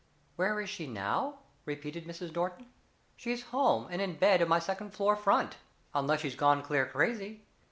"Where 0.35 0.59
is 0.59 0.67
she 0.67 0.87
now?" 0.87 1.41
repeated 1.63 2.07
Mrs. 2.07 2.33
Norton. 2.33 2.65
"She's 3.15 3.43
home 3.53 3.87
and 3.91 4.01
in 4.01 4.15
bed 4.15 4.41
in 4.41 4.47
my 4.47 4.57
second 4.57 4.95
floor 4.95 5.15
front, 5.15 5.57
unless 5.93 6.21
she's 6.21 6.33
gone 6.33 6.63
clear 6.63 6.87
crazy. 6.87 7.45